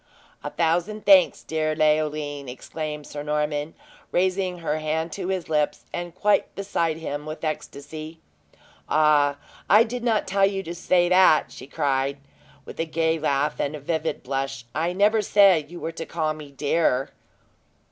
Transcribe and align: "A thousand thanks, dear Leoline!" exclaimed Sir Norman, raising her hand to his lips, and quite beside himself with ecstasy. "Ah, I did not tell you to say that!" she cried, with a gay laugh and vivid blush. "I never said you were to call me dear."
"A 0.43 0.49
thousand 0.49 1.05
thanks, 1.05 1.43
dear 1.43 1.75
Leoline!" 1.75 2.49
exclaimed 2.49 3.05
Sir 3.05 3.21
Norman, 3.21 3.75
raising 4.11 4.57
her 4.57 4.79
hand 4.79 5.11
to 5.11 5.27
his 5.27 5.47
lips, 5.47 5.85
and 5.93 6.15
quite 6.15 6.55
beside 6.55 6.97
himself 6.97 7.27
with 7.27 7.43
ecstasy. 7.43 8.19
"Ah, 8.89 9.37
I 9.69 9.83
did 9.83 10.03
not 10.03 10.25
tell 10.25 10.47
you 10.47 10.63
to 10.63 10.73
say 10.73 11.07
that!" 11.09 11.51
she 11.51 11.67
cried, 11.67 12.17
with 12.65 12.79
a 12.79 12.85
gay 12.85 13.19
laugh 13.19 13.59
and 13.59 13.75
vivid 13.77 14.23
blush. 14.23 14.65
"I 14.73 14.91
never 14.91 15.21
said 15.21 15.69
you 15.69 15.79
were 15.79 15.91
to 15.91 16.07
call 16.07 16.33
me 16.33 16.49
dear." 16.49 17.11